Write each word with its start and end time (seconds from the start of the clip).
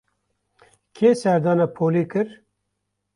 Kê 0.95 1.09
serdana 1.21 1.67
polê 1.75 2.03
kir? 2.11 2.27